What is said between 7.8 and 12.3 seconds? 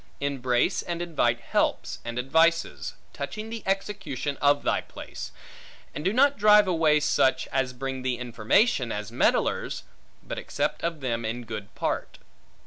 thee information, as meddlers; but accept of them in good part.